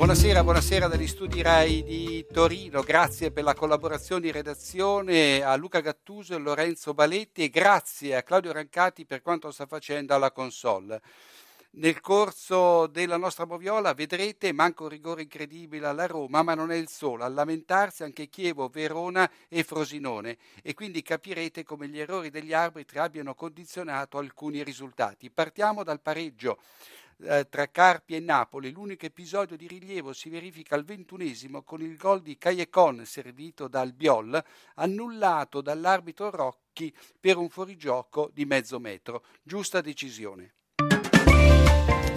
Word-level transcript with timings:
Buonasera, 0.00 0.42
buonasera 0.42 0.88
dagli 0.88 1.06
studi 1.06 1.42
RAI 1.42 1.82
di 1.82 2.26
Torino, 2.32 2.80
grazie 2.80 3.30
per 3.30 3.44
la 3.44 3.52
collaborazione 3.52 4.28
in 4.28 4.32
redazione 4.32 5.42
a 5.42 5.54
Luca 5.56 5.80
Gattuso 5.80 6.34
e 6.34 6.38
Lorenzo 6.38 6.94
Baletti 6.94 7.42
e 7.42 7.50
grazie 7.50 8.16
a 8.16 8.22
Claudio 8.22 8.50
Rancati 8.50 9.04
per 9.04 9.20
quanto 9.20 9.50
sta 9.50 9.66
facendo 9.66 10.14
alla 10.14 10.32
console. 10.32 11.02
Nel 11.72 12.00
corso 12.00 12.86
della 12.86 13.18
nostra 13.18 13.44
moviola 13.44 13.92
vedrete 13.92 14.52
manca 14.52 14.84
un 14.84 14.88
rigore 14.88 15.20
incredibile 15.20 15.86
alla 15.86 16.06
Roma, 16.06 16.42
ma 16.42 16.54
non 16.54 16.72
è 16.72 16.76
il 16.76 16.88
solo, 16.88 17.22
a 17.22 17.28
lamentarsi 17.28 18.02
anche 18.02 18.30
Chievo, 18.30 18.68
Verona 18.68 19.30
e 19.48 19.62
Frosinone 19.64 20.38
e 20.62 20.72
quindi 20.72 21.02
capirete 21.02 21.62
come 21.62 21.88
gli 21.88 22.00
errori 22.00 22.30
degli 22.30 22.54
arbitri 22.54 22.98
abbiano 22.98 23.34
condizionato 23.34 24.16
alcuni 24.16 24.64
risultati. 24.64 25.30
Partiamo 25.30 25.84
dal 25.84 26.00
pareggio 26.00 26.58
eh, 27.22 27.48
tra 27.48 27.70
Carpi 27.70 28.14
e 28.14 28.20
Napoli. 28.20 28.70
L'unico 28.70 29.06
episodio 29.06 29.56
di 29.56 29.66
rilievo 29.66 30.12
si 30.12 30.28
verifica 30.28 30.74
al 30.74 30.84
ventunesimo 30.84 31.62
con 31.62 31.80
il 31.80 31.96
gol 31.96 32.22
di 32.22 32.38
Caiecon 32.38 33.04
servito 33.04 33.68
dal 33.68 33.92
Biol, 33.92 34.42
annullato 34.76 35.60
dall'arbitro 35.60 36.30
Rocchi 36.30 36.94
per 37.18 37.36
un 37.36 37.48
fuorigioco 37.48 38.30
di 38.32 38.44
mezzo 38.44 38.78
metro. 38.78 39.24
Giusta 39.42 39.80
decisione. 39.80 40.54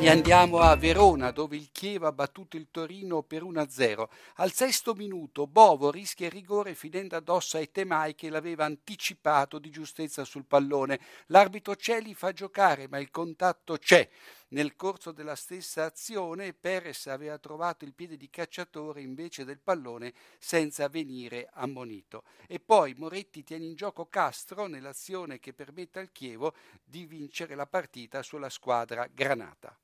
E 0.04 0.10
andiamo 0.10 0.60
a 0.60 0.76
Verona 0.76 1.32
dove 1.32 1.56
il 1.56 1.70
Chievo 1.72 2.08
ha 2.08 2.12
battuto 2.12 2.58
il 2.58 2.68
Torino 2.70 3.24
per 3.24 3.42
1-0. 3.42 4.10
Al 4.36 4.52
sesto 4.52 4.94
minuto 4.96 5.48
Bovo 5.48 5.90
rischia 5.90 6.26
il 6.26 6.34
rigore 6.34 6.76
finendo 6.76 7.16
addosso 7.16 7.56
ai 7.56 7.72
Temai 7.72 8.14
che 8.14 8.30
l'aveva 8.30 8.66
anticipato 8.66 9.60
di 9.60 9.70
giustezza 9.70 10.26
sul 10.26 10.44
pallone. 10.44 11.00
L'arbitro 11.28 11.78
Celi 11.78 12.14
fa 12.16 12.34
giocare 12.34 12.90
ma 12.90 13.00
il 13.00 13.12
contatto 13.12 13.78
c'è. 13.78 14.10
Nel 14.54 14.76
corso 14.76 15.12
della 15.12 15.36
stessa 15.36 15.86
azione 15.86 16.54
Perez 16.54 17.08
aveva 17.08 17.40
trovato 17.40 17.86
il 17.86 17.94
piede 17.96 18.18
di 18.18 18.30
cacciatore 18.30 19.02
invece 19.02 19.46
del 19.46 19.58
pallone 19.58 20.14
senza 20.38 20.88
venire 20.90 21.50
ammonito. 21.54 22.24
E 22.48 22.60
poi 22.60 22.94
Moretti 22.96 23.44
tiene 23.44 23.66
in 23.66 23.74
gioco 23.74 24.06
Castro 24.06 24.68
nell'azione 24.68 25.40
che 25.40 25.54
permette 25.54 25.98
al 25.98 26.12
Chievo 26.12 26.54
di 26.84 27.08
vincere 27.08 27.56
la 27.56 27.66
partita 27.66 28.22
sulla 28.22 28.50
squadra 28.50 29.08
granata. 29.12 29.76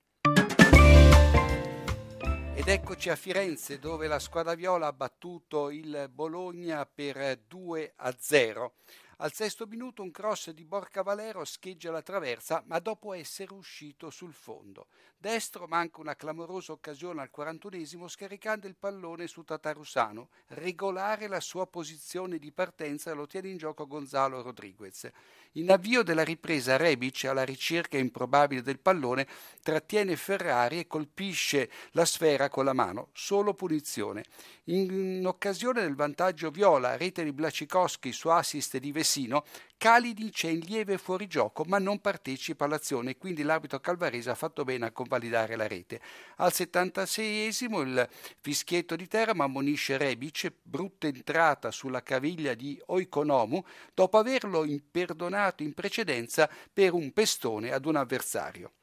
Ed 2.54 2.68
eccoci 2.68 3.10
a 3.10 3.16
Firenze 3.16 3.80
dove 3.80 4.06
la 4.06 4.20
squadra 4.20 4.54
viola 4.54 4.86
ha 4.86 4.94
battuto 4.94 5.72
il 5.72 6.12
Bologna 6.14 6.86
per 6.86 7.40
2 7.48 7.94
a 7.96 8.16
0. 8.16 8.74
Al 9.22 9.34
sesto 9.34 9.66
minuto 9.66 10.02
un 10.02 10.12
cross 10.12 10.52
di 10.52 10.64
Borca 10.64 11.02
Valero 11.02 11.44
scheggia 11.44 11.92
la 11.92 12.02
traversa, 12.02 12.64
ma 12.68 12.80
dopo 12.80 13.12
essere 13.12 13.54
uscito 13.54 14.10
sul 14.10 14.32
fondo. 14.32 14.88
Destro 15.18 15.68
manca 15.68 16.00
una 16.00 16.16
clamorosa 16.16 16.72
occasione 16.72 17.20
al 17.20 17.30
41esimo 17.36 18.08
scaricando 18.08 18.66
il 18.68 18.78
pallone 18.80 19.28
su 19.28 19.44
Tatarusano. 19.44 20.30
Regolare 20.48 21.28
la 21.28 21.42
sua 21.42 21.68
posizione 21.68 22.38
di 22.38 22.54
partenza 22.54 23.12
lo 23.12 23.28
tiene 23.28 23.50
in 23.50 23.58
gioco 23.58 23.86
Gonzalo 23.86 24.42
Rodriguez. 24.42 25.10
In 25.54 25.70
avvio 25.70 26.02
della 26.04 26.24
ripresa 26.24 26.78
Rebic, 26.78 27.26
alla 27.26 27.44
ricerca 27.44 27.98
improbabile 27.98 28.62
del 28.62 28.80
pallone, 28.80 29.28
trattiene 29.62 30.16
Ferrari 30.16 30.80
e 30.80 30.88
colpisce 30.88 31.70
la 31.92 32.06
sfera 32.06 32.48
con 32.48 32.64
la 32.64 32.72
mano. 32.72 33.10
Solo 33.12 33.54
punizione. 33.54 34.24
In 34.66 35.24
occasione 35.26 35.82
del 35.82 35.96
vantaggio 35.96 36.52
viola, 36.52 36.96
rete 36.96 37.26
di 37.26 37.34
Blacikowski 37.34 38.14
su 38.14 38.30
assist 38.30 38.78
di 38.78 38.94
Vessino, 39.10 39.44
Kalinic 39.78 40.46
è 40.46 40.50
in 40.50 40.60
lieve 40.60 41.00
fuorigioco 41.00 41.64
ma 41.64 41.80
non 41.80 42.00
partecipa 42.00 42.66
all'azione, 42.66 43.18
quindi 43.18 43.42
l'arbitro 43.42 43.80
calvarese 43.80 44.30
ha 44.30 44.36
fatto 44.36 44.64
bene 44.64 44.86
a 44.86 44.92
convalidare 44.92 45.56
la 45.56 45.68
rete. 45.68 46.00
Al 46.36 46.52
76esimo 46.54 47.82
il 47.82 48.08
fischietto 48.40 48.96
di 48.96 49.08
Terma 49.08 49.46
ammonisce 49.46 49.98
Rebic, 49.98 50.54
brutta 50.62 51.08
entrata 51.08 51.72
sulla 51.72 52.04
caviglia 52.04 52.54
di 52.54 52.80
Oikonomu, 52.86 53.64
dopo 53.96 54.20
averlo 54.20 54.64
imperdonato 54.64 55.64
in 55.64 55.74
precedenza 55.74 56.48
per 56.72 56.94
un 56.94 57.12
pestone 57.12 57.72
ad 57.72 57.86
un 57.86 57.96
avversario. 57.96 58.74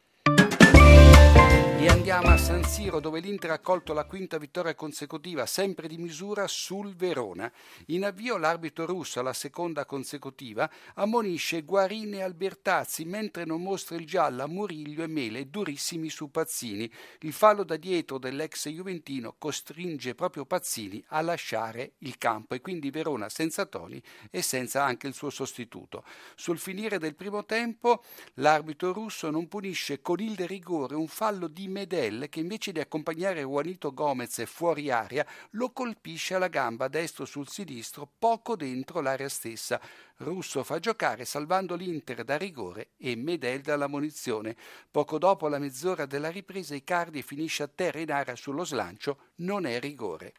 E 1.78 1.88
andiamo 1.88 2.30
a 2.30 2.38
San 2.38 2.64
Siro 2.64 3.00
dove 3.00 3.20
l'Inter 3.20 3.50
ha 3.50 3.58
colto 3.58 3.92
la 3.92 4.06
quinta 4.06 4.38
vittoria 4.38 4.74
consecutiva, 4.74 5.44
sempre 5.44 5.86
di 5.86 5.98
misura, 5.98 6.48
sul 6.48 6.96
Verona. 6.96 7.52
In 7.88 8.06
avvio 8.06 8.38
l'arbitro 8.38 8.86
russo 8.86 9.20
alla 9.20 9.34
seconda 9.34 9.84
consecutiva 9.84 10.68
ammonisce 10.94 11.64
Guarini 11.64 12.16
e 12.16 12.22
Albertazzi 12.22 13.04
mentre 13.04 13.44
non 13.44 13.60
mostra 13.60 13.94
il 13.96 14.06
giallo 14.06 14.42
a 14.42 14.46
Muriglio 14.46 15.02
e 15.02 15.06
Mele, 15.06 15.50
durissimi 15.50 16.08
su 16.08 16.30
Pazzini. 16.30 16.90
Il 17.20 17.34
fallo 17.34 17.62
da 17.62 17.76
dietro 17.76 18.16
dell'ex 18.16 18.68
Juventino 18.70 19.34
costringe 19.36 20.14
proprio 20.14 20.46
Pazzini 20.46 21.04
a 21.08 21.20
lasciare 21.20 21.92
il 21.98 22.16
campo 22.16 22.54
e 22.54 22.62
quindi 22.62 22.90
Verona 22.90 23.28
senza 23.28 23.66
Toni 23.66 24.02
e 24.30 24.40
senza 24.40 24.82
anche 24.82 25.08
il 25.08 25.14
suo 25.14 25.28
sostituto. 25.28 26.04
Sul 26.36 26.58
finire 26.58 26.98
del 26.98 27.14
primo 27.14 27.44
tempo 27.44 28.02
l'arbitro 28.36 28.94
russo 28.94 29.30
non 29.30 29.46
punisce 29.46 30.00
con 30.00 30.20
il 30.20 30.38
rigore 30.46 30.94
un 30.94 31.06
fallo 31.06 31.46
di 31.46 31.64
Medel 31.68 32.28
che 32.28 32.40
invece 32.40 32.72
di 32.72 32.80
accompagnare 32.80 33.42
Juanito 33.42 33.92
Gomez 33.92 34.44
fuori 34.46 34.90
aria 34.90 35.26
lo 35.50 35.70
colpisce 35.70 36.34
alla 36.34 36.48
gamba 36.48 36.88
destro 36.88 37.24
sul 37.24 37.48
sinistro 37.48 38.08
poco 38.18 38.56
dentro 38.56 39.00
l'area 39.00 39.28
stessa. 39.28 39.80
Russo 40.18 40.62
fa 40.64 40.78
giocare 40.78 41.24
salvando 41.24 41.74
l'Inter 41.74 42.24
da 42.24 42.36
rigore 42.36 42.90
e 42.96 43.16
Medel 43.16 43.60
dalla 43.60 43.88
munizione. 43.88 44.56
Poco 44.90 45.18
dopo 45.18 45.48
la 45.48 45.58
mezz'ora 45.58 46.06
della 46.06 46.30
ripresa 46.30 46.74
Icardi 46.74 47.22
finisce 47.22 47.62
a 47.62 47.68
terra 47.68 48.00
in 48.00 48.10
area 48.10 48.36
sullo 48.36 48.64
slancio, 48.64 49.18
non 49.36 49.66
è 49.66 49.78
rigore. 49.80 50.32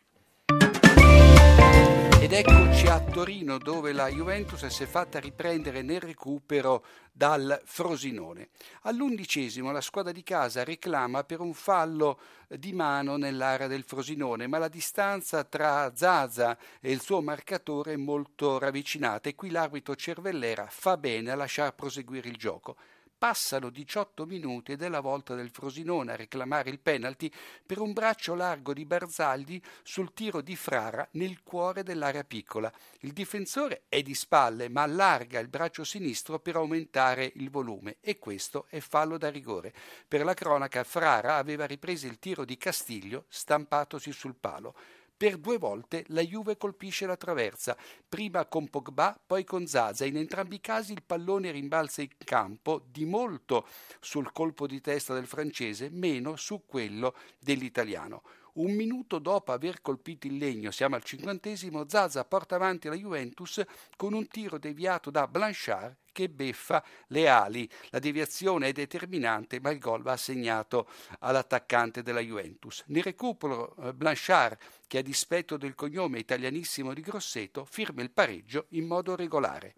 Ed 2.28 2.34
eccoci 2.34 2.88
a 2.88 3.00
Torino 3.00 3.58
dove 3.58 3.94
la 3.94 4.10
Juventus 4.10 4.66
si 4.66 4.84
è 4.84 4.86
fatta 4.86 5.18
riprendere 5.18 5.82
nel 5.82 6.02
recupero 6.02 6.84
dal 7.10 7.62
Frosinone. 7.64 8.50
All'undicesimo 8.82 9.72
la 9.72 9.80
squadra 9.80 10.12
di 10.12 10.24
casa 10.24 10.66
reclama 10.66 11.24
per 11.24 11.40
un 11.40 11.54
fallo 11.54 12.20
di 12.50 12.74
mano 12.74 13.16
nell'area 13.16 13.68
del 13.68 13.84
Frosinone, 13.84 14.46
ma 14.46 14.58
la 14.58 14.68
distanza 14.68 15.46
tra 15.46 15.96
Zaza 15.96 16.58
e 16.82 16.92
il 16.92 17.00
suo 17.00 17.22
marcatore 17.22 17.94
è 17.94 17.96
molto 17.96 18.60
ravvicinata 18.60 19.30
e 19.30 19.36
qui 19.36 19.50
l'arbitro 19.50 19.96
Cervellera 19.96 20.68
fa 20.70 20.98
bene 20.98 21.32
a 21.32 21.36
lasciar 21.36 21.76
proseguire 21.76 22.28
il 22.28 22.36
gioco. 22.36 22.76
Passano 23.18 23.72
18 23.72 24.28
minuti 24.28 24.74
ed 24.74 24.84
è 24.84 24.90
la 24.90 25.00
volta 25.00 25.34
del 25.34 25.50
Frosinone 25.50 26.12
a 26.12 26.16
reclamare 26.16 26.70
il 26.70 26.78
penalty 26.78 27.32
per 27.66 27.80
un 27.80 27.92
braccio 27.92 28.36
largo 28.36 28.74
di 28.74 28.86
Barzaldi 28.86 29.60
sul 29.82 30.14
tiro 30.14 30.42
di 30.42 30.56
Frara 30.56 31.08
nel 31.14 31.42
cuore 31.42 31.82
dell'area 31.82 32.24
piccola. 32.24 32.72
Il 33.00 33.14
difensore 33.14 33.86
è 33.90 34.04
di 34.04 34.14
spalle 34.14 34.70
ma 34.70 34.84
allarga 34.84 35.40
il 35.40 35.48
braccio 35.48 35.84
sinistro 35.84 36.38
per 36.38 36.58
aumentare 36.58 37.32
il 37.38 37.50
volume 37.50 37.98
e 38.02 38.20
questo 38.20 38.68
è 38.70 38.80
fallo 38.80 39.18
da 39.18 39.30
rigore. 39.30 39.74
Per 40.08 40.24
la 40.24 40.36
cronaca 40.36 40.84
Frara 40.84 41.38
aveva 41.38 41.66
ripreso 41.66 42.06
il 42.06 42.20
tiro 42.20 42.46
di 42.46 42.56
Castiglio 42.56 43.26
stampatosi 43.30 44.12
sul 44.12 44.36
palo. 44.36 44.76
Per 45.18 45.38
due 45.40 45.58
volte 45.58 46.06
la 46.10 46.22
Juve 46.22 46.58
colpisce 46.58 47.08
la 47.08 47.18
traversa, 47.18 47.76
prima 48.08 48.46
con 48.46 48.70
Pogba, 48.70 49.20
poi 49.26 49.44
con 49.44 49.66
Zaza. 49.66 50.06
In 50.06 50.16
entrambi 50.16 50.58
i 50.58 50.62
casi 50.62 50.92
il 50.92 51.02
pallone 51.04 51.50
rimbalza 51.50 52.04
in 52.04 52.10
campo 52.24 52.84
di 52.88 53.04
molto 53.04 53.68
sul 54.00 54.32
colpo 54.32 54.68
di 54.68 54.80
testa 54.80 55.16
del 55.16 55.26
francese, 55.26 55.90
meno 55.90 56.36
su 56.36 56.66
quello 56.68 57.16
dell'italiano. 57.40 58.22
Un 58.58 58.74
minuto 58.74 59.20
dopo 59.20 59.52
aver 59.52 59.84
colpito 59.84 60.26
il 60.26 60.38
legno, 60.38 60.72
siamo 60.72 60.96
al 60.96 61.04
cinquantesimo, 61.04 61.88
Zaza 61.88 62.26
porta 62.26 62.56
avanti 62.56 62.88
la 62.88 62.96
Juventus 62.96 63.64
con 63.96 64.14
un 64.14 64.28
tiro 64.28 64.58
deviato 64.58 65.12
da 65.12 65.28
Blanchard 65.28 65.98
che 66.12 66.28
beffa 66.28 66.84
le 67.10 67.28
ali. 67.28 67.70
La 67.90 68.00
deviazione 68.00 68.70
è 68.70 68.72
determinante, 68.72 69.60
ma 69.60 69.70
il 69.70 69.78
gol 69.78 70.02
va 70.02 70.14
assegnato 70.14 70.90
all'attaccante 71.20 72.02
della 72.02 72.20
Juventus. 72.20 72.84
Nel 72.88 73.04
recupero 73.04 73.76
eh, 73.76 73.94
Blanchard, 73.94 74.58
che 74.88 74.98
a 74.98 75.04
dispetto 75.04 75.56
del 75.58 75.76
cognome 75.76 76.18
italianissimo 76.18 76.96
di 76.96 77.02
Grosseto, 77.02 77.64
firma 77.64 78.02
il 78.02 78.10
pareggio 78.10 78.66
in 78.70 78.88
modo 78.88 79.16
regolare. 79.16 79.76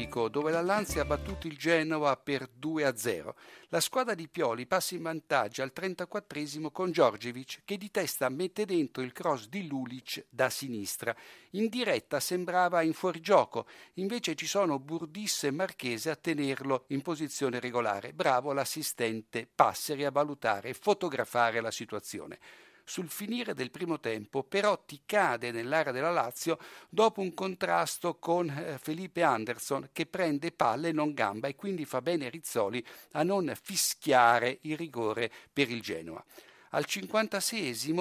Olimpico 0.00 0.28
dove 0.30 0.50
la 0.50 0.62
Lanzia 0.62 1.02
ha 1.02 1.04
battuto 1.04 1.46
il 1.46 1.58
Genova 1.58 2.16
per 2.16 2.48
2-0. 2.58 3.34
La 3.68 3.80
squadra 3.80 4.14
di 4.14 4.28
Pioli 4.28 4.66
passa 4.66 4.94
in 4.94 5.02
vantaggio 5.02 5.62
al 5.62 5.74
34 5.74 6.70
con 6.70 6.90
Giorgevic 6.90 7.62
che 7.66 7.76
di 7.76 7.90
testa 7.90 8.30
mette 8.30 8.64
dentro 8.64 9.02
il 9.02 9.12
cross 9.12 9.48
di 9.48 9.66
Lulic 9.66 10.24
da 10.30 10.48
sinistra. 10.48 11.14
In 11.50 11.68
diretta 11.68 12.18
sembrava 12.18 12.80
in 12.80 12.94
fuorigioco, 12.94 13.66
invece 13.94 14.34
ci 14.34 14.46
sono 14.46 14.78
Burdisse 14.78 15.48
e 15.48 15.52
Marchese 15.52 16.08
a 16.08 16.16
tenerlo 16.16 16.84
in 16.88 17.02
posizione 17.02 17.60
regolare. 17.60 18.14
Bravo 18.14 18.54
l'assistente 18.54 19.46
Passeri 19.54 20.06
a 20.06 20.10
valutare 20.10 20.70
e 20.70 20.74
fotografare 20.74 21.60
la 21.60 21.70
situazione 21.70 22.38
sul 22.90 23.08
finire 23.08 23.54
del 23.54 23.70
primo 23.70 24.00
tempo 24.00 24.42
Perotti 24.42 25.02
cade 25.06 25.52
nell'area 25.52 25.92
della 25.92 26.10
Lazio 26.10 26.58
dopo 26.88 27.20
un 27.20 27.34
contrasto 27.34 28.16
con 28.16 28.50
eh, 28.50 28.78
Felipe 28.78 29.22
Anderson 29.22 29.90
che 29.92 30.06
prende 30.06 30.50
palle 30.50 30.88
e 30.88 30.92
non 30.92 31.14
gamba 31.14 31.46
e 31.46 31.54
quindi 31.54 31.84
fa 31.84 32.02
bene 32.02 32.28
Rizzoli 32.28 32.84
a 33.12 33.22
non 33.22 33.56
fischiare 33.62 34.58
il 34.62 34.76
rigore 34.76 35.30
per 35.52 35.70
il 35.70 35.80
Genoa. 35.80 36.22
Al 36.70 36.84
56 36.84 37.94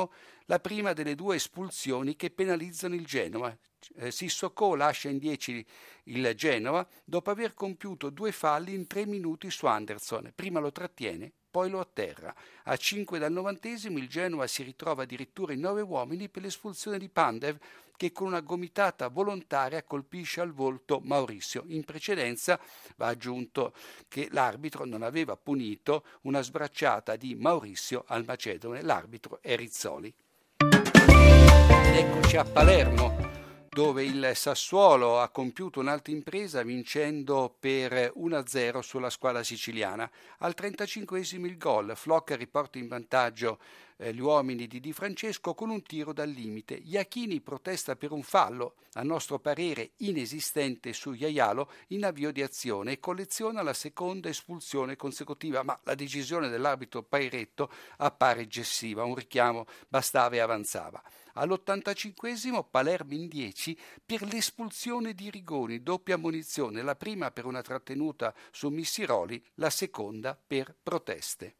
la 0.45 0.59
prima 0.59 0.93
delle 0.93 1.13
due 1.13 1.35
espulsioni 1.35 2.15
che 2.15 2.31
penalizzano 2.31 2.95
il 2.95 3.05
Genoa. 3.05 3.55
Eh, 3.97 4.09
Sissoko 4.09 4.73
lascia 4.73 5.09
in 5.09 5.19
10 5.19 5.65
il 6.05 6.33
Genova 6.35 6.87
dopo 7.03 7.29
aver 7.29 7.53
compiuto 7.53 8.09
due 8.09 8.31
falli 8.31 8.73
in 8.73 8.87
tre 8.87 9.05
minuti 9.05 9.51
su 9.51 9.67
Anderson. 9.67 10.31
Prima 10.33 10.59
lo 10.59 10.71
trattiene, 10.71 11.33
poi 11.49 11.69
lo 11.69 11.79
atterra. 11.79 12.33
A 12.63 12.75
5 12.75 13.19
dal 13.19 13.31
novantesimo 13.31 13.97
il 13.97 14.07
Genoa 14.07 14.47
si 14.47 14.63
ritrova 14.63 15.03
addirittura 15.03 15.53
in 15.53 15.59
nove 15.59 15.81
uomini 15.81 16.29
per 16.29 16.43
l'espulsione 16.43 16.97
di 16.97 17.09
Pandev 17.09 17.57
che 17.99 18.13
con 18.13 18.27
una 18.27 18.39
gomitata 18.39 19.09
volontaria 19.09 19.83
colpisce 19.83 20.39
al 20.39 20.53
volto 20.53 21.01
Maurizio. 21.03 21.63
In 21.67 21.83
precedenza 21.83 22.57
va 22.95 23.07
aggiunto 23.07 23.73
che 24.07 24.29
l'arbitro 24.31 24.85
non 24.85 25.01
aveva 25.01 25.35
punito 25.35 26.05
una 26.21 26.41
sbracciata 26.41 27.17
di 27.17 27.35
Maurizio 27.35 28.05
al 28.07 28.23
Macedone. 28.25 28.81
L'arbitro 28.83 29.39
è 29.41 29.57
Rizzoli. 29.57 30.13
Ed 30.59 31.95
eccoci 31.95 32.37
a 32.37 32.45
Palermo 32.45 33.38
dove 33.71 34.03
il 34.03 34.31
Sassuolo 34.33 35.19
ha 35.19 35.29
compiuto 35.29 35.79
un'altra 35.79 36.11
impresa 36.11 36.63
vincendo 36.63 37.55
per 37.59 38.13
1-0 38.17 38.79
sulla 38.79 39.09
squadra 39.09 39.43
siciliana. 39.43 40.09
Al 40.39 40.53
35 40.53 41.19
il 41.47 41.57
gol, 41.57 41.93
Flocca 41.95 42.35
riporta 42.35 42.77
in 42.79 42.87
vantaggio 42.87 43.59
eh, 43.99 44.13
gli 44.13 44.21
uomini 44.21 44.67
di 44.67 44.79
Di 44.79 44.93
Francesco 44.93 45.53
con 45.53 45.69
un 45.69 45.83
tiro 45.83 46.13
dal 46.13 46.29
limite. 46.29 46.73
Iachini 46.73 47.41
protesta 47.41 47.95
per 47.95 48.11
un 48.11 48.23
fallo, 48.23 48.75
a 48.93 49.03
nostro 49.03 49.39
parere 49.39 49.91
inesistente 49.97 50.93
su 50.93 51.13
Iaialo, 51.13 51.69
in 51.87 52.05
avvio 52.05 52.31
di 52.31 52.41
azione 52.41 52.93
e 52.93 52.99
colleziona 52.99 53.61
la 53.61 53.73
seconda 53.73 54.29
espulsione 54.29 54.95
consecutiva, 54.95 55.63
ma 55.63 55.77
la 55.83 55.95
decisione 55.95 56.49
dell'arbitro 56.49 57.03
Pairetto 57.03 57.69
appare 57.97 58.41
eccessiva, 58.41 59.03
un 59.03 59.15
richiamo 59.15 59.65
bastava 59.87 60.35
e 60.35 60.39
avanzava. 60.39 61.01
All'85 61.33 62.65
Palermo 62.69 63.13
in 63.13 63.27
10 63.27 63.77
per 64.05 64.23
l'espulsione 64.23 65.13
di 65.13 65.29
Rigoni, 65.29 65.83
doppia 65.83 66.17
munizione, 66.17 66.81
la 66.81 66.95
prima 66.95 67.31
per 67.31 67.45
una 67.45 67.61
trattenuta 67.61 68.33
su 68.51 68.69
Missiroli, 68.69 69.41
la 69.55 69.69
seconda 69.69 70.37
per 70.45 70.75
proteste. 70.81 71.55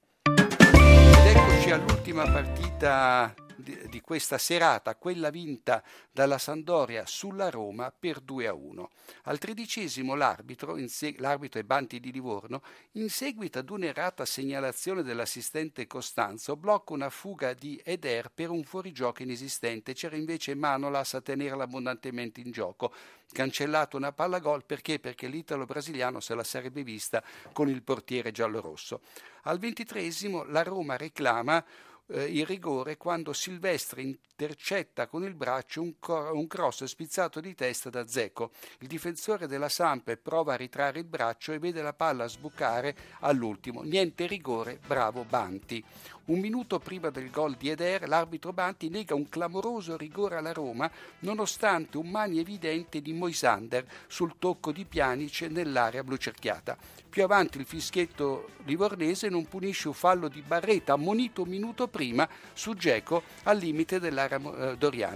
Eccoci 1.49 1.71
all'ultima 1.71 2.23
partita 2.31 3.33
di, 3.61 3.87
di, 3.89 4.01
questa 4.01 4.37
serata, 4.37 4.95
quella 4.95 5.29
vinta 5.29 5.83
dalla 6.11 6.37
Sandoria 6.37 7.05
sulla 7.05 7.49
Roma 7.49 7.93
per 7.97 8.19
2 8.19 8.47
a 8.47 8.53
1. 8.53 8.89
Al 9.23 9.37
tredicesimo 9.37 10.15
l'arbitro, 10.15 10.75
se, 10.87 11.15
l'arbitro 11.17 11.59
e 11.59 11.63
Banti 11.63 11.99
di 11.99 12.11
Livorno, 12.11 12.61
in 12.93 13.09
seguito 13.09 13.59
ad 13.59 13.69
un'errata 13.69 14.25
segnalazione 14.25 15.03
dell'assistente 15.03 15.87
Costanzo, 15.87 16.55
blocca 16.55 16.93
una 16.93 17.09
fuga 17.09 17.53
di 17.53 17.79
Eder 17.83 18.31
per 18.33 18.49
un 18.49 18.63
fuorigioco 18.63 19.23
inesistente. 19.23 19.93
C'era 19.93 20.15
invece 20.15 20.55
Manolas 20.55 21.13
a 21.13 21.21
tenerla 21.21 21.63
abbondantemente 21.63 22.41
in 22.41 22.51
gioco. 22.51 22.93
Cancellato 23.31 23.95
una 23.95 24.11
palla 24.11 24.39
gol 24.39 24.65
perché? 24.65 24.99
Perché 24.99 25.27
l'italo 25.27 25.65
brasiliano 25.65 26.19
se 26.19 26.33
la 26.33 26.43
sarebbe 26.43 26.83
vista 26.83 27.23
con 27.53 27.69
il 27.69 27.83
portiere 27.83 28.31
giallorosso. 28.31 29.01
Al 29.43 29.59
ventitresimo 29.59 30.43
la 30.43 30.63
Roma 30.63 30.97
reclama 30.97 31.63
eh, 32.09 32.23
il 32.25 32.45
rigore 32.45 32.97
quando 32.97 33.33
Silvestri 33.33 34.17
intercetta 34.39 35.07
con 35.07 35.23
il 35.23 35.33
braccio 35.33 35.81
un, 35.81 35.99
cor- 35.99 36.31
un, 36.31 36.47
cross 36.47 36.85
spizzato 36.85 37.41
di 37.41 37.53
testa 37.55 37.89
da 37.89 38.07
Zeco. 38.07 38.51
Il 38.79 38.87
difensore 38.87 39.47
della 39.47 39.67
Sampe 39.67 40.15
prova 40.15 40.53
a 40.53 40.55
ritrarre 40.55 40.99
il 40.99 41.05
braccio 41.05 41.51
e 41.51 41.59
vede 41.59 41.81
la 41.81 41.91
palla 41.91 42.25
sbucare 42.25 42.95
all'ultimo. 43.19 43.81
Niente 43.81 44.27
rigore, 44.27 44.79
bravo 44.87 45.25
Banti. 45.25 45.83
Un 46.29 46.39
minuto 46.39 46.79
prima 46.79 47.09
del 47.09 47.31
gol 47.31 47.55
di 47.55 47.69
Eder, 47.69 48.07
l'arbitro 48.07 48.53
Banti 48.53 48.87
nega 48.87 49.15
un 49.15 49.27
clamoroso 49.27 49.97
rigore 49.97 50.35
alla 50.35 50.53
Roma, 50.53 50.89
nonostante 51.19 51.97
un 51.97 52.07
mani 52.07 52.39
evidente 52.39 53.01
di 53.01 53.13
Moisander 53.13 53.83
sul 54.07 54.35
tocco 54.37 54.71
di 54.71 54.85
Pianice 54.85 55.47
nell'area 55.47 56.03
blu 56.03 56.17
cerchiata. 56.17 56.77
Più 57.09 57.23
avanti 57.23 57.57
il 57.57 57.65
fischietto 57.65 58.49
livornese 58.65 59.29
non 59.29 59.47
punisce 59.47 59.87
un 59.87 59.95
fallo 59.95 60.27
di 60.27 60.43
Barreta, 60.45 60.93
ammonito 60.93 61.41
un 61.41 61.49
minuto 61.49 61.87
prima 61.87 62.29
su 62.53 62.75
Geco 62.75 63.23
al 63.43 63.57
limite 63.57 63.99
dell'area 63.99 64.28
eh, 64.35 64.75
doriana. 64.77 65.07